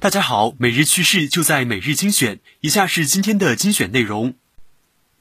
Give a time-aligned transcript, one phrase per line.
[0.00, 2.38] 大家好，每日趋势就在每日精选。
[2.60, 4.36] 以下是今天的精选内容。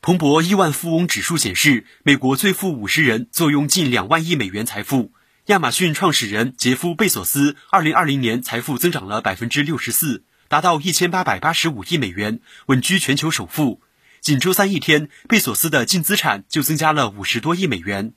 [0.01, 5.11] 彭博亿万富翁指数显示，美国最富五十人坐拥近两万亿美元财富。
[5.47, 13.81] 亚马逊创始人杰夫·贝索斯，二零二零年财富增长了百分之六十四，达到一千八百八十五亿美元，稳居全球首富。
[14.21, 18.13] 仅周三一天，贝索斯的净资产就增加了五十多亿美元。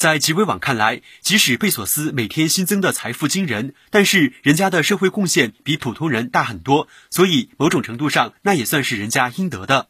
[0.00, 9.88] 在极微网看来，即使贝索斯每天新增的财富惊人，但是人家的社会贡献比普通人大很多，所以某种程度上那也算是人家应得的。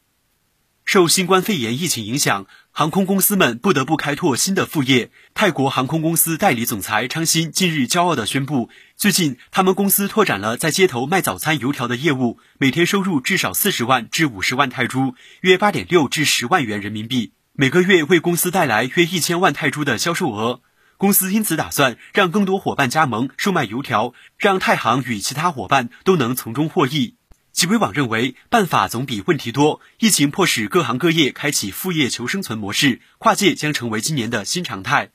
[0.85, 5.13] 受新冠肺炎疫情影响，航空公司们不得不开拓新的副业。
[5.33, 17.31] 泰国航空公司代理总裁昌鑫近日骄傲地宣布，最近他们公司拓展了在街头卖早餐油条的业务，每天收入至少四十万至五十万泰铢，约八点六至十万元人民币。
[17.61, 20.63] 每个月为公司带来约一千万泰铢的销售额，
[20.97, 27.17] 公司因此打算让更多伙伴加盟售卖油条，让太行与其他伙伴都能从中获益。
[27.53, 29.83] 极微网认为，办法总比问题多。
[29.99, 35.11] 疫情迫使各行各业开启副业求生存模式，跨界将成为今年的新常态。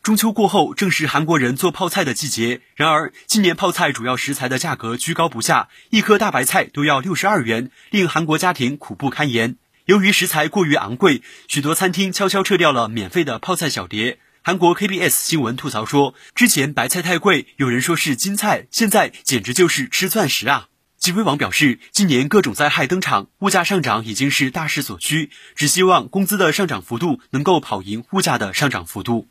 [0.00, 2.60] 中秋过后，正是韩国人做泡菜的季节。
[2.76, 9.56] 然而，今年泡菜主要食材的价格居高不下，一颗大白菜都要六十二元，令韩国家庭苦不堪言。
[9.88, 14.18] 由于食材过于昂贵，许多餐厅悄悄撤掉了免费的泡菜小碟。
[14.42, 20.68] 韩国 KBS 新闻吐槽说：“之前白菜太贵，有人说是金菜，现在简直就是吃钻石啊！”
[21.00, 29.26] 极微网表示，今年各种灾害登场，物价上涨已经是大势所趋，只希望工资的上涨幅度能够跑赢物价的上涨幅度。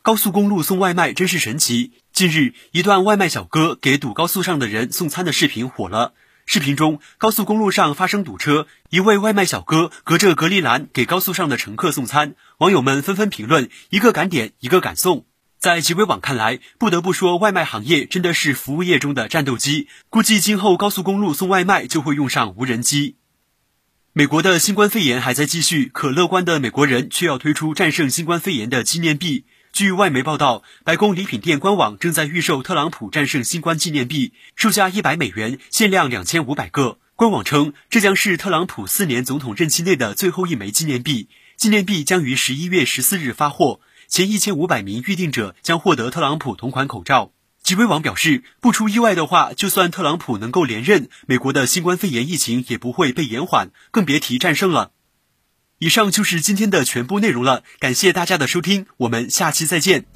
[0.00, 1.92] 高速公路送外卖真是神奇！
[2.14, 6.14] 近日，一段外卖小哥给堵高速上的人送餐的视频火了。
[6.48, 15.26] 视频中，高速公路上发生堵车，一位外卖小哥隔着隔离栏给高速上的乘客送餐，网友们纷纷评论：一个敢点，一个敢送。
[15.58, 19.88] 在极微网看来，不得不说，外卖行业真的是服务业中的战斗机。
[20.08, 23.16] 估计今后高速公路送外卖就会用上无人机。
[24.12, 29.46] 美国的新冠肺炎还在继续，可乐观的美国人却要推出战胜新冠肺炎的纪念币。
[29.76, 36.98] 据外媒报道，白宫礼品店官网正在预售特朗普战胜新冠纪念币，售价一百美元，限量两千五百个。
[37.14, 41.28] 官网称，这将是特朗普四年总统任期内的最后一枚纪念币。
[41.58, 47.32] 纪念币将于十一月十四日发货，前一千五百名预定者将获得特朗普同款口罩。
[47.62, 54.92] 极微网表示，不出意外的话，就算特朗普能够连任，美国的新冠肺炎疫情也不会被延缓，更别提战胜了。
[55.78, 60.06] 以上就是今天的全部内容了，感谢大家的收听，我们下期再见。